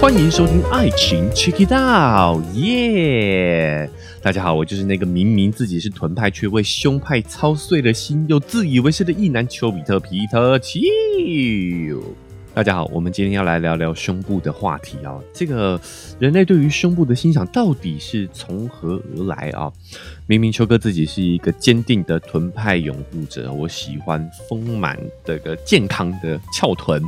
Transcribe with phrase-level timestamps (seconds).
[0.00, 3.88] 欢迎收听《爱情 Check It Out》，耶！
[4.20, 10.80] 大家好，我就是那个明明自己是臀派，却为胸派操碎了心，又自以为是的异男丘比特皮特丘。
[12.54, 15.18] 大家好，我们今天要来聊聊胸部的话题啊。
[15.32, 15.80] 这个
[16.18, 19.72] 人类对于胸部的欣赏到底是从何而来啊？
[20.26, 27.00] 明明秋哥自己是一个坚定的臀派拥护者，我喜欢丰满的个健康的翘臀。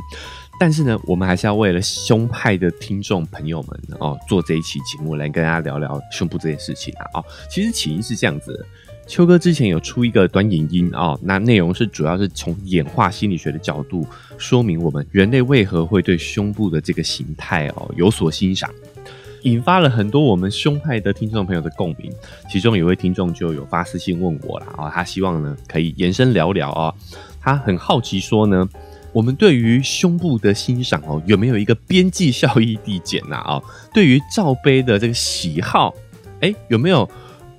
[0.57, 7.19] 但是呢，我们还是要为了胸派的听众朋友们哦，做这一期节目来跟大家聊聊胸部这件事情啊。
[7.19, 8.65] 哦，其实起因是这样子的，
[9.05, 18.69] 秋哥之前有出一个短影音哦，那内容是主要是从演化心理学的角度说明我们人类为何会对胸部的这个形态哦有所欣赏，
[19.43, 22.09] 引发了很多我们胸派的听众朋友的共鸣。
[22.49, 26.93] 其中有位听众就有发私信问我了啊，他希望呢可以延伸聊聊啊，
[27.41, 28.69] 他很好奇说呢。
[29.15, 33.37] 我们对于胸部的欣赏哦，有没有一个边际效益递减呐？
[33.47, 35.95] 哦，对于罩杯的这个喜好，
[36.41, 37.09] 哎，有没有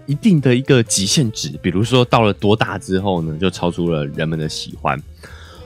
[0.04, 1.48] 一定的一个极限值？
[1.62, 5.02] 比如说到了多大之后呢，就超出了人们的喜欢？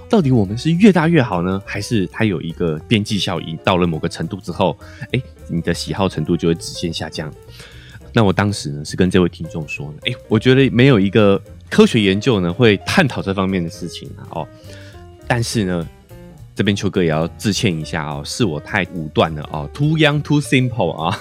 [0.09, 3.57] 到底我们是越大越好呢，还是它有一个边际效应？
[3.65, 4.79] 到了某个程度之后，
[5.11, 7.29] 哎，你的喜好程度就会直线下降？
[8.13, 14.49] 那我当时呢是跟这位听众说呢，哎，我觉得没有一个科学研究呢会探讨这方面的事情啊，哦。
[15.33, 15.87] 但是呢，
[16.57, 21.21] 这边秋哥也要致歉一下哦，是我太武断了哦，too young too simple 啊，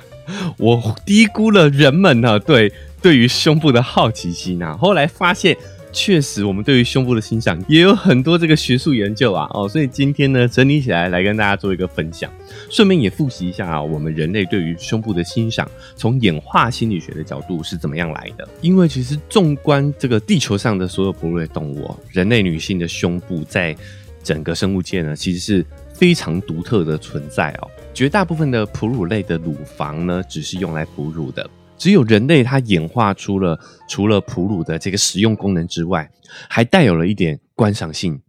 [0.58, 4.76] 我低估了人们呢对对于胸部的好奇心啊。
[4.76, 5.56] 后来发现，
[5.96, 12.30] 确实我们对于胸部的欣赏也有很多这个学术研究啊哦，所以今天呢整理起来来跟大家做一个分享，
[12.70, 18.46] 顺便也复习一下啊，我们人类对于胸部的欣赏，从演化心理学的角度是怎么样来的？
[18.60, 23.74] 因为其实纵观这个地球上的所有哺乳类动物，人类女性的胸部在
[24.22, 27.70] 整个生物界呢，其实是非常独特的存在哦。
[27.94, 31.48] 绝大部分的哺乳类的乳房呢，只是用来哺乳的。
[31.78, 36.10] 只有人类它演化出了除了哺乳的这个实用功能之外，
[36.48, 38.20] 还带有了一点观赏性，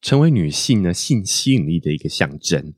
[0.00, 2.74] 成为女性呢性吸引力的一个象征。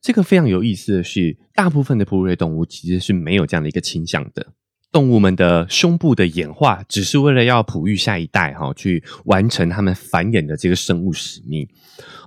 [0.00, 4.46] 这个非常有意思的是，大部分的哺乳类动物其实是没有这样的一个倾向的。
[4.90, 11.68] 动物们的胸部的演化，只是为了要哺育下一代，哈，去完成他们繁衍的这个生物使命。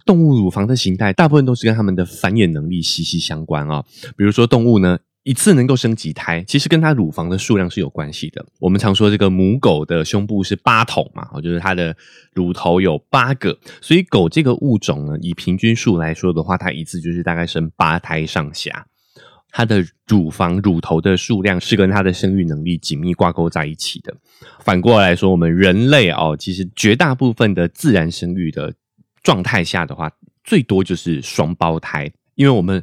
[0.05, 3.83] 动物乳房的形态，大部分都是跟他们的繁衍能力息息相关啊。
[4.15, 8.43] 比如说，动物呢一次能够生几胎，其实跟它乳房的数量是有关系的。
[8.59, 11.95] 我们常说这个母狗的胸部是八桶嘛，就是它的
[12.33, 18.87] 乳头有八个，所以狗这个物种呢，以平均数来说的话，它一次就是大概生八胎上下。
[19.53, 24.15] 它的乳房乳头的数量是跟它的生育能力紧密挂钩在一起的。
[24.59, 28.73] 反过来说，我们人类哦，其实绝大部分的自然生育的
[29.21, 30.09] 状态下的话，
[30.43, 32.81] 最多就是双胞胎，因为我们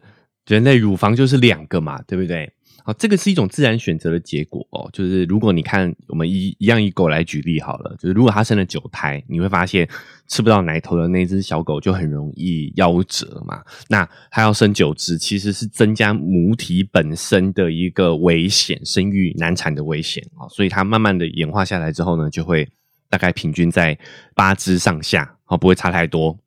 [0.49, 2.51] 人类乳房就是两个嘛，对不对？
[2.85, 4.89] 好，这个是一种自然选择的结果哦。
[4.95, 9.87] 就是如果你看我们一一样以狗来举例好了，就是如果它生了九胎，你会发现
[10.27, 13.63] 吃不到奶头的那只小狗就很容易夭折嘛。
[13.89, 20.49] 那它要生九只，其实是增加母体本身的一个危险，生育难产的危险啊。
[20.49, 22.67] 所以它慢慢的演化下来之后呢，就会
[23.11, 23.99] 大概平均在
[24.35, 26.39] 八只上下，哦，不会差太多。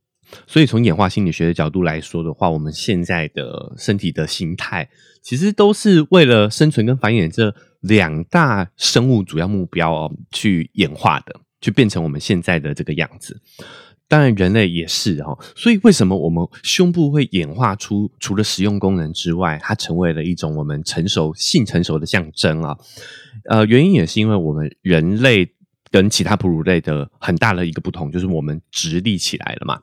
[0.47, 4.89] 所以从演化心理学的角度来说的话，我们现在的身体的形态，
[5.21, 13.41] 其实都是为了生存跟繁衍这两大生物主要目标哦去演化的，去变成我们现在的这个样子。
[14.07, 15.37] 当然，人类也是哦。
[15.55, 22.77] 所以为什么我们胸部会演化出除了实用功能之外，它成为了一种我们成熟性成熟的象征啊？
[23.45, 25.53] 呃，原因也是因为我们人类。
[25.91, 29.81] 跟其他哺乳类的很大的一个不同，就是我们直立起来了嘛。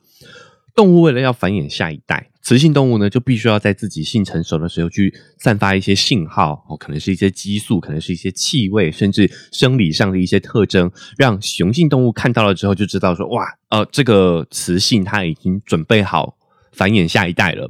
[0.75, 16.38] 动物为了要繁衍下一代，雌性动物呢就必须要在自己性成熟的时候去散发一些信号，哦，可能是一些激素，可能是一些气味，甚至生理上的一些特征，让雄性动物看到了之后就知道说，哇，呃，这个雌性它已经准备好
[16.79, 17.69] 繁衍下一代了。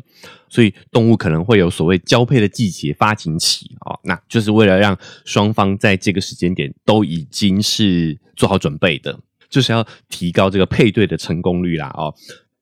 [0.51, 9.19] 所以动物可能会有所谓交配的季节发情期啊，那就是为了让双方在这个时间点都已经是做好准备的，
[9.51, 12.15] 就是要提高这个配对的成功率啦哦。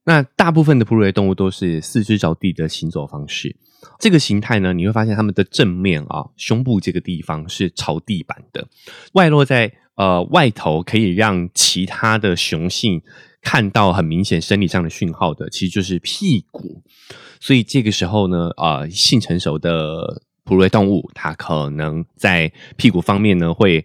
[0.04, 3.54] 那大部分的哺乳类动物都是四肢着地的行走方式，
[4.00, 8.66] 这个形态呢，你会发现它们的正面啊，胸部这个地方是朝地板的，
[9.12, 13.00] 外落在呃外头，可以让其他的雄性
[13.42, 16.82] 看到很明显生理上的讯号的，其实就是屁股。
[17.40, 23.84] 所以这个时候呢，啊，性成熟的哺乳类动物，它可能在屁股方面呢会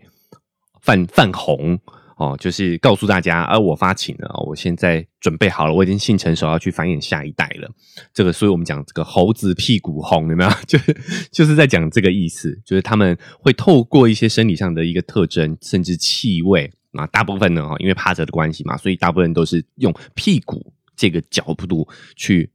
[0.81, 1.77] 泛泛红，
[2.17, 7.69] 哦，就是告诉大家，而我发情了，我现在准备好了，我已经性成熟，要去繁衍下一代了。
[8.13, 10.49] 这个，所以我们讲这个猴子屁股红，有没有？
[10.65, 10.97] 就是
[11.31, 22.51] 就是在讲这个意思，就是他们会透过一些生理上的一个特征，甚至气味啊，大部分呢，哈，因为趴着的关系嘛，所以大部分都是用屁股这个角度去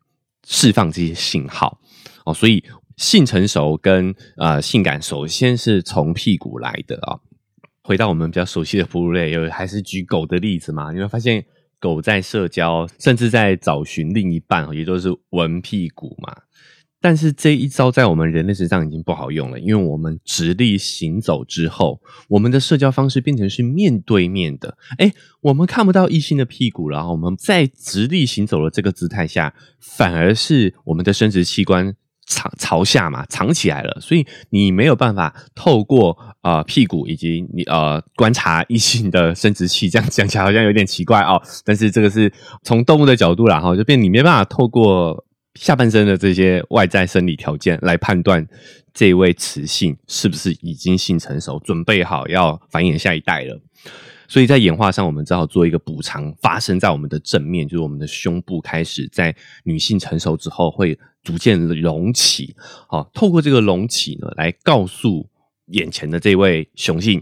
[0.46, 1.80] 释放这些信号
[2.24, 2.34] 哦。
[2.34, 2.62] 所以
[2.96, 7.18] 性成熟跟呃性感，首先是从屁股来的啊。
[7.82, 10.90] 回到我们比较熟悉的哺乳类，有还是举狗的例子嘛？
[10.92, 11.44] 你会发现
[11.78, 16.36] 狗在社交，甚至在找寻另一半，也都是闻屁股嘛。
[17.06, 24.76] 但是这一招在我们人类身上已经不好用了，因为我们直立行走之后，我们的社交方式变成是面对面的。
[24.98, 31.94] 哎，我们看不到异性的屁股了，我们在直立行走的这个姿态下，反而是我们的生殖器官。
[32.28, 41.40] 藏朝下嘛，藏起来了，所以你没有办法透过呃屁股以及你呃观察异性的生殖器，这样讲起来好像有点奇怪哦。
[41.64, 42.32] 但是这个是
[42.64, 45.24] 从动物的角度啦，哈，就变你没办法透过
[45.56, 48.46] 下半身的这些外在生理条件来判断
[48.94, 53.60] 这位雌性是不是已经性成熟，准备好要繁衍下一代了。
[54.28, 60.98] 所以在演化上，我们只好做一个补偿，发生在我们的正面，就是我们的胸部开始在女性成熟之后会。
[61.26, 62.54] 逐渐隆起，
[62.86, 65.28] 好，透过这个隆起呢，来告诉
[65.72, 67.20] 眼前的这位雄性，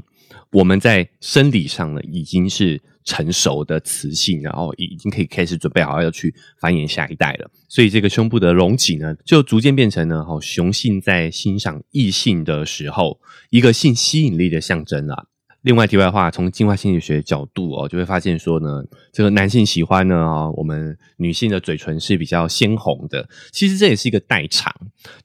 [0.53, 7.51] 我们在生理上呢已经是成熟的雌性，然后已经可以开始准备好要去繁衍下一代了。
[7.69, 13.21] 所以这个胸部的隆起呢，就逐渐变成呢，好雄性在欣赏异性的时候
[13.51, 15.29] 一个性吸引力的象征了。
[15.63, 23.27] 另外，题外话，从进化心理学角度哦，就会发现说呢，这个男性喜欢呢啊，我们女性的嘴唇是比较鲜红的。
[23.51, 24.71] 其实这也是一个代偿，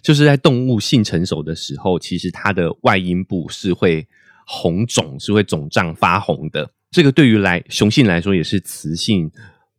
[0.01, 4.07] 就是在动物性成熟的时候，其实它的外阴部是会
[4.47, 6.71] 红肿，是会肿胀发红的。
[6.91, 9.31] 这个对于来雄性来说，也是雌性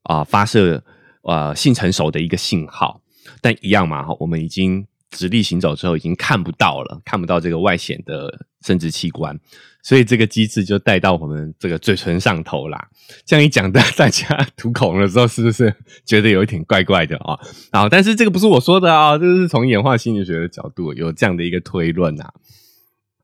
[0.04, 0.82] 啊发射
[1.22, 3.02] 呃性成熟的一个信号。
[3.40, 4.86] 但一样嘛，哈，我们已经。
[5.10, 9.36] 直立行走之后，已经看不到了，看不到这个外显的生殖器官，
[9.82, 12.88] 所以这个机制就带到我们这个嘴唇上头啦。
[13.26, 15.74] 这样一讲，大 大家吐口的时候，是不是
[16.06, 17.36] 觉得有一点怪怪的啊？
[17.72, 22.32] 好，但是这个不是我说的啊，这是从演化心理学的角度有这样的一个推论啊。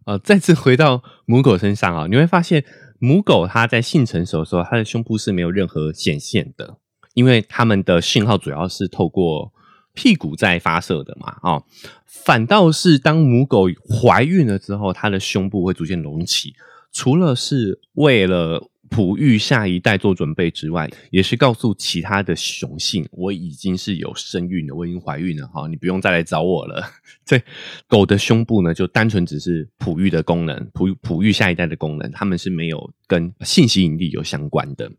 [0.07, 2.65] 呃，再次回到母狗身上啊，你会发现
[2.99, 6.79] 母狗它在性成熟的时候，它的胸部是没有任何显现的，
[7.15, 9.53] 因为它们的信号主要是透过。
[9.99, 11.65] 屁股在发射的嘛，哦，
[12.05, 16.53] 反倒是当母狗怀孕了之后，它的胸部会逐渐隆起，
[16.93, 26.83] 除了是为了哺育下一代做准备之外，也是告诉其他的雄性，我已经是有身孕了，我已经怀孕了，哈，你不用再来找我了。
[27.25, 27.41] 这
[27.89, 34.91] 狗的胸部呢，就单纯只是哺育的功能，哺哺育下一代的功能，它们是没有跟性吸引力有相关的。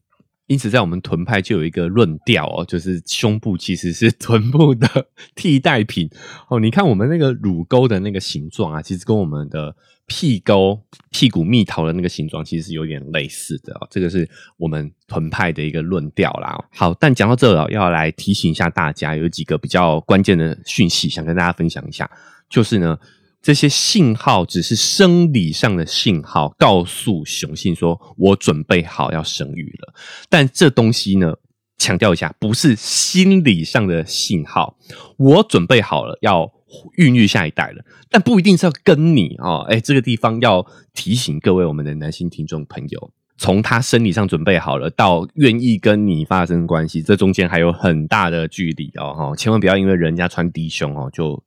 [0.48, 4.88] 因此，在我们臀派就有一个论调哦，就是胸部其实是臀部的
[5.36, 6.10] 替代品
[6.50, 6.58] 哦。
[6.58, 9.76] 你看我们那个乳沟的那个形状啊，其实跟我们的
[10.08, 10.82] 屁沟、
[11.12, 13.88] 屁股蜜桃的那个形状其实是有点类似的哦。
[13.92, 14.28] 这个是
[14.58, 16.58] 我们臀派的一个论调啦。
[16.74, 22.10] 好，但讲到这了，要来提醒一下大家，有几个比较关键的讯息，想跟大家分享一下，
[22.50, 22.98] 就是呢。
[23.40, 29.94] 这些信号只是生理上的信号，告诉雄性说：“我准备好要生育了。”
[30.28, 31.34] 但这东西呢，
[31.78, 34.78] 强调一下，不是心理上的信号。
[35.18, 36.52] 我准备好了要
[36.98, 39.66] 孕育下一代了，但不一定是要跟你哦。
[39.70, 49.14] 哎，这个地方要提醒各位我们的男性听众朋友，从他生理上准备好了到愿意跟你发生关系，这中间还有很大的距离哦。
[49.14, 51.44] 哈，千万不要因为人家穿低胸哦就。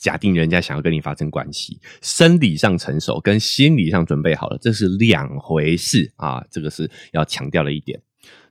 [0.00, 6.42] 假定人家想要跟你发生关系，生理上成熟跟心理上准备好了，这是两回事啊！
[6.50, 8.00] 这个是要强调的一点。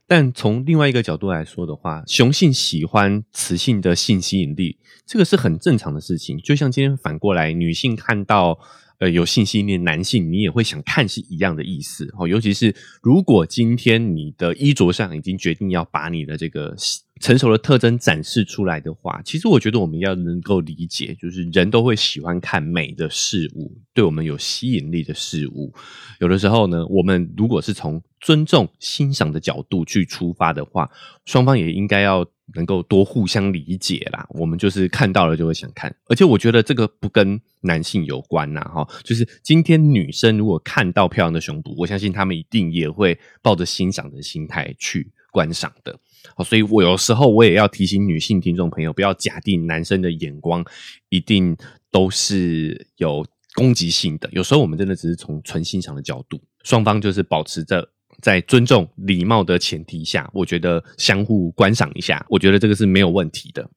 [0.08, 6.38] 但从另外一个角度来说的话，雄性喜欢雌性的性吸引力，这个是很正常的事情。
[6.38, 8.58] 就像今天反过来，女性看到
[8.98, 12.26] 呃有性吸引力男性，你也会想看是一样的意思哦。
[12.26, 16.74] 尤其是如果今天你的衣着上已经决定要把你的这个。
[17.20, 25.72] 成熟的特征展示出来的话，其实我觉得我们要能够理解，就是人都会喜欢看美的事物，对我们有吸引力的事物。
[26.20, 30.90] 有的时候呢，我们如果是从尊重、欣赏的角度去出发的话，
[31.24, 34.26] 双方也应该要能够多互相理解啦。
[34.30, 45.98] 我们就是看到了就会想看，而且我觉得这个不跟男性有关呐，哈，就是今天女生如果看到漂亮的胸部，我相信她们一定也会抱着欣赏的心态去观赏的。
[46.34, 50.64] 好，所以我有时候我也要提醒女性听众朋友，不要假定男生的眼光
[51.08, 51.56] 一定
[51.90, 54.28] 都是有攻击性的。
[54.32, 57.88] 有时候我们真的只是从纯欣赏的角度，双方就是保持着
[58.20, 63.70] 在尊重、礼貌的前提下，我觉得相互观赏一下，我觉得这个是没有问题的。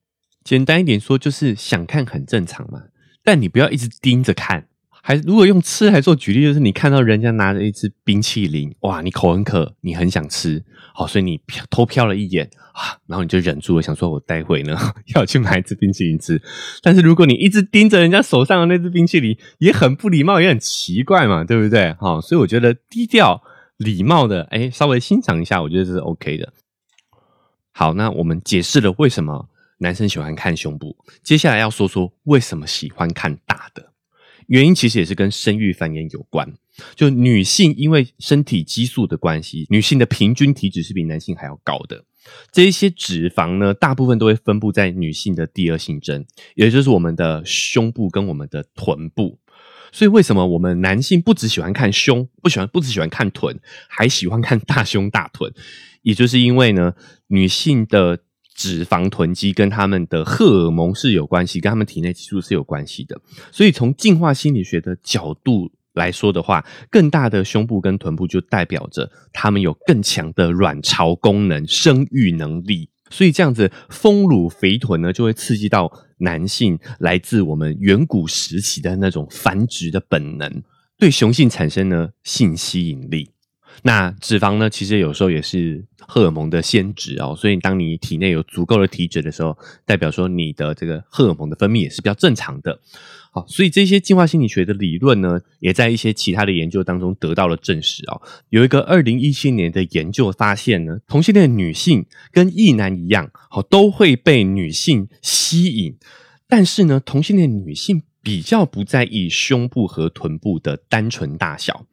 [0.43, 2.83] 简单一点说，就是想看很正常嘛，
[3.24, 4.67] 但你不要一直盯着看。
[5.03, 14.77] 还如果用吃来做举例，就是你看到人家拿着一支冰淇淋，哇，你口很渴，你很想吃，好，所以你偷瞟了一眼啊，然后你就忍住了，想说我待会呢
[15.15, 16.41] 要去买一支冰淇淋吃。
[16.81, 21.96] 但是如果你一直盯着人家手上的那支冰淇淋，也很不礼貌，也很奇怪嘛，对不对？
[22.00, 23.41] 好，所以我觉得低调、
[23.77, 26.53] 礼貌的，哎，稍微欣赏一下，我觉得这是 OK 的。
[27.74, 33.90] 好，那我们解释了为什么男生喜欢看胸部，接下来要说说为什么喜欢看大的。
[34.51, 36.53] 原因其实也是跟生育繁衍有关。
[36.93, 42.03] 就女性因为身体激素的关系，女性的平均体脂是比男性还要高的。
[42.51, 49.39] 这一些脂肪呢，大部分都会分布在女性的第二性征，也就是我们的胸部跟我们的臀部。
[49.93, 55.53] 所以为什么我们男性不只喜欢看胸，不喜欢不只喜欢看臀，还喜欢看大胸大臀？
[56.01, 56.93] 也就是因为呢，
[57.27, 58.20] 女性的。
[58.53, 63.20] 脂肪囤积跟他们的荷尔蒙是有关系，跟他们体内激素是有关系的。
[63.51, 72.89] 所以从进化心理学的角度来说的话，更大的胸部跟臀部就代表着他们有更强的卵巢功能、生育能力。
[73.10, 80.63] 所以这样子丰乳肥臀呢，就会刺激到男性来自我们远古时期的那种繁殖的本能，
[80.98, 83.31] 对雄性产生呢性吸引力。
[83.84, 84.70] 那脂肪呢？
[84.70, 92.80] 其实有时候也是荷尔蒙的先值哦，所以当你体内有足够的体脂的时候，代表说你的这个荷尔蒙的分泌也是比较正常的。
[93.34, 98.22] 好，所以这些进化心理学的理论呢，也在一些其他的研究当中得到了证实哦。
[98.50, 105.96] 有一个二零一七年的研究发现呢，同性恋女性跟异男一样，好都会被女性吸引，
[106.48, 111.86] 但是呢，同性恋女性比较不在意胸部和臀部的单纯大小。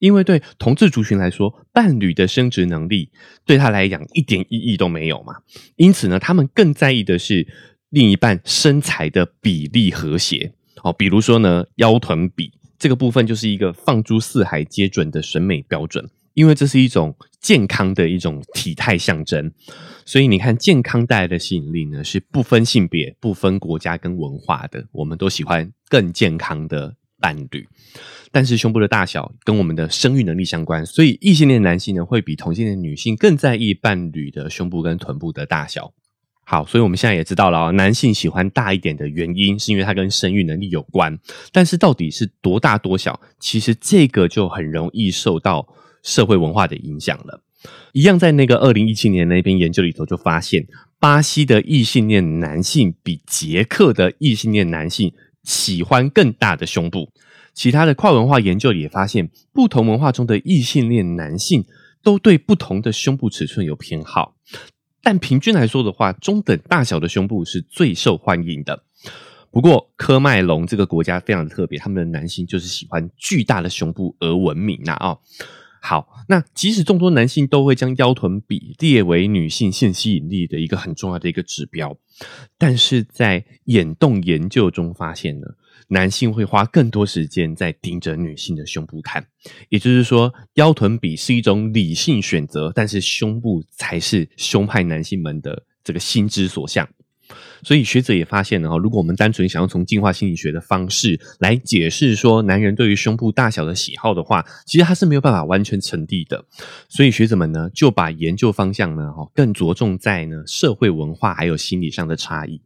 [0.00, 3.10] 因为对同志族群来说，伴侣的生殖能力
[3.46, 5.36] 对他来讲一点意义都没有嘛。
[5.76, 7.46] 因此呢，他们更在意的是
[7.90, 10.52] 另一半身材的比例和谐
[10.82, 10.92] 哦。
[10.92, 19.52] 比如说呢，腰臀比这个部分就是一个放诸四海皆准的审美标准，因为这是一种健康的一种体态象征。
[20.06, 27.68] 所以你看，健康带来的吸引力呢，是不分性别、不分国家跟文化的，我们都喜欢更健康的伴侣。
[28.32, 35.92] 但是胸部的大小跟我们的生育能力相关，所以异性恋男性呢会比同性恋女性更在意伴侣的胸部跟臀部的大小。
[36.44, 41.16] 好，所以我们现在也知道了啊，男性喜欢大一点的原因是因为它跟生育能力有关。
[41.52, 45.68] 但是到底是多大多小，其实这个就很容易受到
[46.02, 47.42] 社会文化的影响了。
[47.92, 50.66] 一样在那个二零一七年那篇研究里头就发现，
[50.98, 57.10] 巴西的异性恋男性比捷克的异性恋男性喜欢更大的胸部。
[57.52, 61.64] 其他的跨文化研究也发现，不同文化中的异性恋男性
[62.02, 64.36] 都对不同的胸部尺寸有偏好，
[65.02, 68.84] 但平均来说的话，中等大小的胸部是最受欢迎的。
[69.50, 75.18] 不过，科麦隆这个国家非常特别，他们的男性就是喜欢巨大的胸部而闻名呐啊。
[75.80, 81.96] 好，那即使众多男性都会将腰臀比列为女性性吸引力的一个很重要的一个指标，
[82.58, 85.46] 但是在眼动研究中发现呢。
[85.92, 89.26] 男性会花更多时间在盯着女性的胸部看，
[89.70, 96.88] 也就是说，腰臀比是一种理性选择，但是胸部才是胸派男性们的这个心之所向。
[97.62, 106.44] 所以学者也发现了哈，如果我们单纯想要从进化心理学的方式来解释说男人对于胸部大小的喜好的话，其实它是没有办法完全成立的。
[106.88, 112.60] 所以学者们呢就把研究方向呢哈更着重在呢社会文化还有心理上的差异。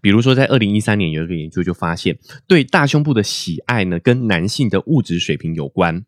[0.00, 2.18] 比如说，在二零一三年有一个研究就发现，
[2.48, 6.02] 对大胸部的喜爱呢，跟男性的物质水平有关。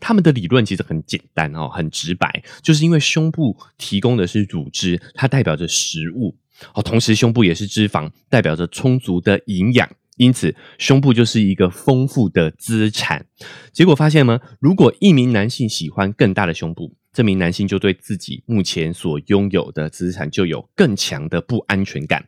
[0.00, 6.34] 他们的理论其实很简单哦，很直白，就是因为胸部提供的是乳汁，它代表着食物
[6.74, 13.26] 哦，同时胸部也是脂肪，代表着充足的营养，因此胸部就是一个丰富的资产。
[13.72, 22.26] 结果发现呢，如果一名男性喜欢更大的胸部，这名男性就对自己目前所拥有的资产就有更强的不安全感。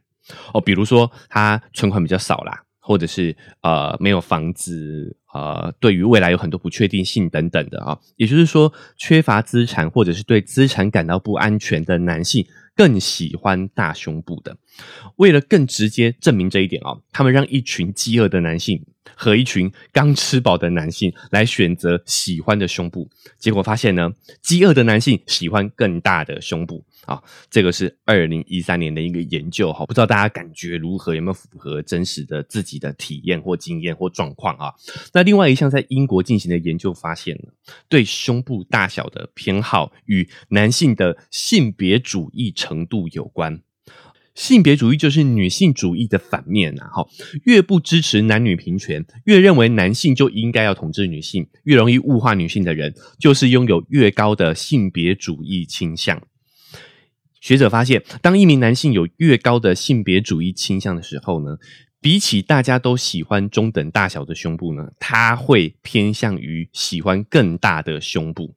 [0.53, 14.57] 哦，比如说他存款比较少啦，或者是呃没有房子，呃，对于未来有很多不确定性等等的啊，也就是说缺乏资产或者是对资产感到不安全的男性更喜欢大胸部的。
[15.17, 18.85] 为了更直接证明这一点啊，他们让一群饥饿的男性
[19.15, 24.11] 和一群刚吃饱的男性来选择喜欢的胸部，结果发现呢，
[24.41, 27.21] 饥饿的男性喜欢更大的胸部啊。
[27.51, 34.73] 这个是二零一三年的一个研究哈，不知道大家感觉如何，有没有符合真实的自己的体验或经验或状况啊？
[35.13, 37.55] 那另外一项在英国进行的研究发现了，
[37.89, 43.63] 对胸部大小的偏好与男性的性别主义程度有关。
[44.35, 47.07] 性别主义就是女性主义的反面呐，哈，
[47.45, 56.23] 越不支持男女平权，越认为男性就应该要统治女性，越容易物化女性的人，就是拥有越高的性别主义倾向。
[57.41, 61.59] 学者发现，当一名男性有越高的性别主义倾向的时候呢，
[62.01, 68.55] 比起大家都喜欢中等大小的胸部呢，他会偏向于喜欢更大的胸部。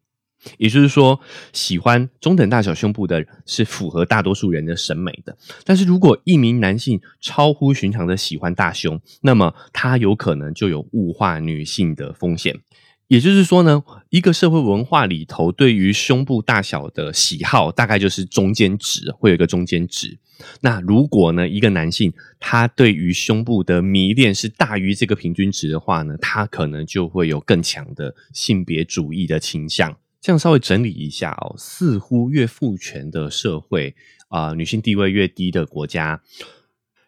[0.58, 1.22] 也就是说，
[1.54, 5.38] 喜欢中等大小胸部的是符合大多数人的审美的。
[5.64, 12.60] 但是如果一名男性超乎寻常的喜欢大胸，那么他有可能就有物化女性的风险。
[13.08, 20.18] 也就是说呢，一个社会文化里头对于胸部大小的喜好，大概就是中间值，会有一个中间值。
[20.62, 29.98] 那如果呢，一个男性他对于胸部的迷恋是大于这个平均值的话呢，他可能就会有更强的性别主义的倾向。
[30.20, 33.94] 这样稍微整理一下哦，似乎越父权的社会
[34.30, 36.22] 啊，女性地位越低的国家，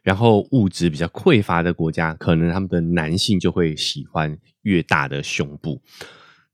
[0.03, 5.81] 然后物质比较匮乏的国家，可能他们的男性就会喜欢越大的胸部。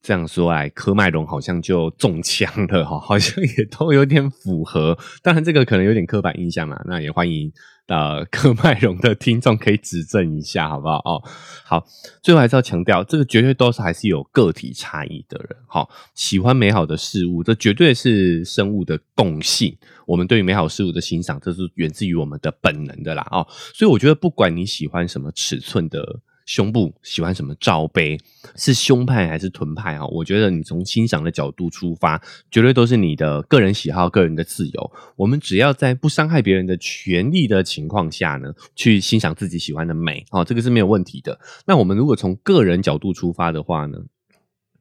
[0.02, 4.98] 这样说来，科麦隆好像就中枪了哈，好像也都有点符合。
[5.22, 7.52] 当然，这个可能有点刻板印象嘛，那也欢迎。
[7.88, 11.00] 呃，科麦隆的听众可以指正一下，好不好？
[11.00, 11.22] 哦，
[11.66, 11.86] 好，
[12.22, 15.58] 最后还是要强调，这个绝对都是还是有个体差异的人。
[15.68, 19.76] 好，喜欢美好的事物，这绝对是生物的共性。
[20.06, 23.28] 我们对于美好事物的欣赏，这是源自于我们的本能的啦。
[23.30, 26.22] 哦，所以我觉得，不管你喜欢什么尺寸的。
[26.54, 28.20] 胸部喜欢什么罩杯？
[28.58, 30.06] 是胸派还是臀派啊？
[30.08, 34.92] 我觉得你从欣赏的角度出发，绝对都是你的个人喜好、个人的自由。
[35.16, 41.40] 我们只要在不伤害别人的权利的情况下呢，去欣赏自己喜欢的美，哦，这个是没有问题的。
[41.66, 44.00] 那我们如果从个人角度出发的话呢？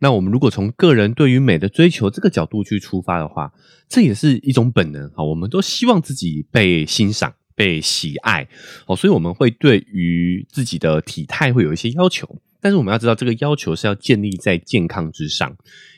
[0.00, 3.52] 那我们如果从个人对于美的追求这个角度去出发的话，
[3.86, 5.22] 这也是一种本能啊。
[5.22, 7.34] 我们都希望自己被欣赏。
[7.54, 8.48] 被喜爱
[8.86, 15.56] 哦，所以我们会对于自己的体态会有一些要求，但是我们要知道，这个要求是要建立在健康之上，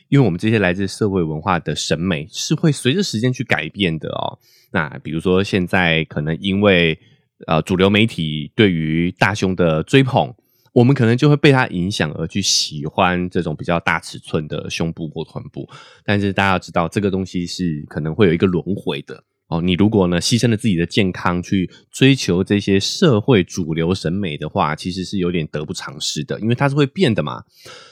[0.08, 4.38] 因为我们这些来自社会文化的审美是会随着时间去改变的哦。
[4.72, 6.98] 那比如说现在可能因为
[7.46, 10.34] 呃主流媒体对于大胸的追捧，
[10.72, 15.68] 我们可能就会被它影响而去喜欢这种比较大尺寸的胸部或臀部，
[16.04, 19.22] 但是大家要知道，这个东西是可能会有一个轮回的。
[19.48, 27.42] 哦，你如果呢牺牲了自己的健康去追求这些社会主流审美的话，其实是有点得不偿失的，因为它是会变的嘛。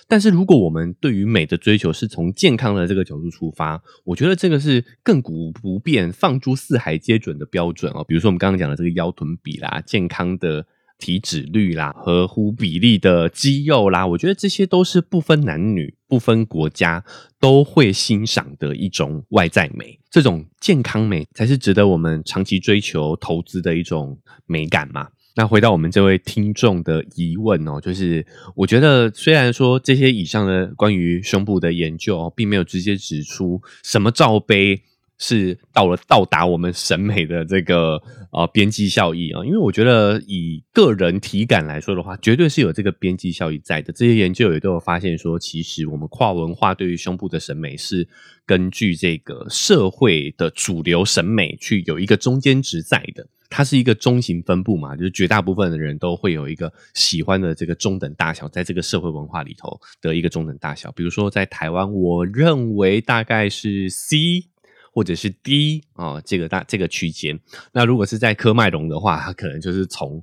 [0.08, 8.04] 但是如果我们对于美的追求是从健康的这个角度出发，我觉得这个是亘古不变、放诸四海皆准的标准哦。
[8.04, 10.66] 比如说我们刚刚讲的这个腰臀比啦，健康的。
[11.02, 17.02] 体脂率啦，合乎比例的肌肉啦，我觉得这些都是不分男女、不分国家
[17.40, 19.99] 都会欣赏的一种外在美。
[20.10, 25.08] 这种健康美才是值得我们长期追求、投资的一种美感嘛。
[25.36, 34.82] 那回到我们这位听众的疑问哦，就是我觉得虽然说这些以上的关于胸部的研究，并没有直接指出什么罩杯。
[35.22, 38.02] 是到了到达我们审美的这个
[38.33, 43.92] 呃边际效益啊，因为我觉得以个人体感来说的话，绝对是有这个边际效益在的。
[43.92, 48.09] 这些研究也都有发现说，其实我们跨文化对于胸部的审美是
[48.46, 60.90] 根据这个社会的主流审美去有一个中间值在的，它是一个中型分布嘛，就是绝大部分的人都会有一个喜欢的这个中等大小，在这个社会文化里头的一个中等大小。
[60.92, 64.49] 比如说在台湾，我认为大概是 C。
[64.92, 67.38] 或者是 D 啊，这个大这个区间，
[67.72, 70.20] 那如果是在科麦隆的话，它可能就是从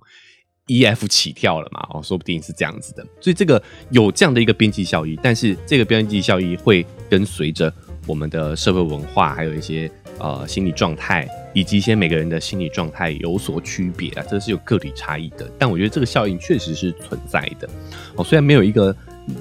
[0.67, 3.05] EF 起跳了嘛，哦，说不定是这样子的。
[3.21, 7.73] 所以这个有这样的一个边际效益，但是这个边际效益会跟随着
[8.05, 15.49] 我们的社会文化，还有一些呃心理状态，以及一些每个人的心理状态有所区别啊，这是有个体差异的。
[15.57, 17.69] 但我觉得这个效应确实是存在的。
[18.15, 18.93] 哦，虽然没有一个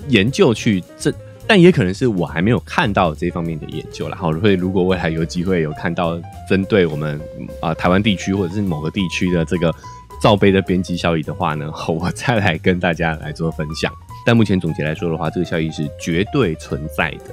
[0.08, 1.12] 研究去证。
[1.48, 4.16] 但也可能是我还没有看到这方面的研究了。
[4.16, 7.20] 好，会如果未来有机会有看到针对我们
[7.60, 9.72] 啊台湾地区或者是某个地区的这个
[10.20, 13.92] 罩杯的边际效益的话呢， 我再来跟大家来做分享。
[14.24, 17.24] 但目前总结来说的话，这个效益是绝对存在的。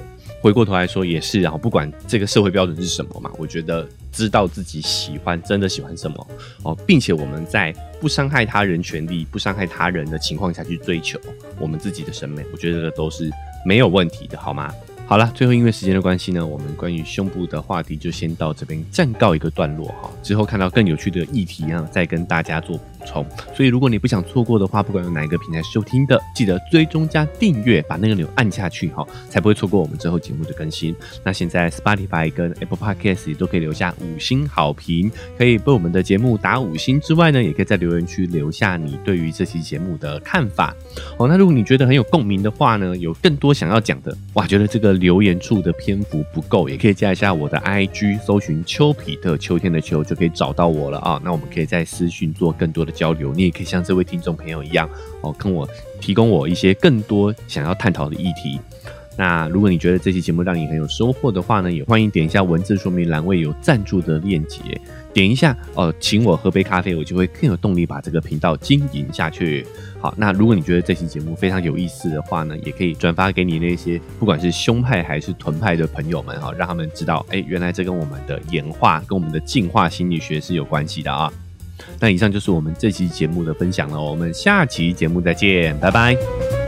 [0.44, 6.26] 回过头来说也是，然后不管这个社会标准是什么嘛，我觉得知道自己喜欢真的喜欢什么
[6.64, 11.18] 哦，并且我们在不伤害他人权利、不伤害他人的情况下去追求
[11.58, 13.30] 我们自己的审美，我觉得都是
[13.64, 14.70] 没有问题的，好吗？
[15.06, 20.10] 好了，最后因为时间的关系呢，我们关于胸部的话题就先到这边暂告一个段落哈。
[20.22, 23.24] 之后看到更有趣的议题啊，再跟大家做充。
[23.54, 30.94] 所以如果你不想错过的话，不管用哪一个平台收听的，记得追踪加订阅，把那个钮按下去哈，才不会错过我们之后节目的更新。
[31.22, 40.74] 那现在 Spotify 跟 Apple Podcast 也都可以留下五星好评，可以为我们的节目打五星之外呢，也可以在留言区留下你对于这期节目的看法。
[41.18, 44.94] 哦，那如果你觉得很有共鸣的话呢，有更多想要讲的，哇，觉得这个。
[45.04, 51.20] 留言处的篇幅不够，也可以加一下我的 IG，搜寻丘比特秋天的秋就可以找到我了啊。
[51.22, 54.88] 那我们可以在私讯做更多的交流，你也可以像这位听众朋友一样
[55.20, 55.68] 哦，跟我
[56.00, 58.58] 提供我一些更多想要探讨的议题。
[59.16, 64.58] 那如果你觉得这期节目让你很有收获的话呢，也欢迎点一下文字说明栏位有赞助的链接，
[65.12, 69.64] 点一下哦，请我喝杯咖啡，我就会更有动力把这个频道经营下去。
[70.00, 81.32] 好，那如果你觉得这期节目非常有意思的话呢，也可以转发给你那些不管是胸派还是臀派的朋友们哈，让他们知道，哎，原来这跟我们的演化、跟我们的进化心理学是有关系的啊。
[82.00, 86.63] 那以上就是我们这期节目的分享了，我们下期节目再见，拜拜。